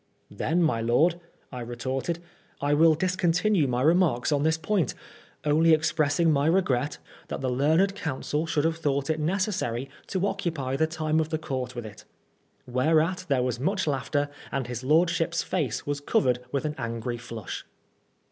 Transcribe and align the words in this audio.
"Tlien, 0.33 0.61
my 0.61 0.81
lord," 0.81 1.19
I 1.51 1.59
retorted, 1.59 2.17
"I 2.59 2.73
will 2.73 2.95
discon 2.95 3.33
tinue 3.39 3.67
my 3.67 3.83
remarks 3.83 4.31
on 4.31 4.41
this 4.41 4.57
point, 4.57 4.95
only 5.45 5.73
expressing 5.75 6.31
my 6.31 6.47
regret 6.47 6.97
that 7.27 7.41
the 7.41 7.51
learned 7.51 7.93
counsel 7.93 8.47
should 8.47 8.65
have 8.65 8.77
thought 8.77 9.11
it 9.11 9.19
necessary 9.19 9.91
to 10.07 10.25
occupy 10.25 10.75
the 10.75 10.87
time 10.87 11.19
of 11.19 11.29
the 11.29 11.37
court 11.37 11.75
with 11.75 11.85
it." 11.85 12.05
Whereat 12.65 13.25
there 13.27 13.43
was 13.43 13.59
much 13.59 13.85
laughter, 13.85 14.29
and 14.51 14.65
his 14.65 14.83
lordship's 14.83 15.43
face 15.43 15.85
was 15.85 16.01
covered 16.01 16.39
with 16.51 16.65
an 16.65 16.73
angry 16.79 17.17
flush. 17.19 17.63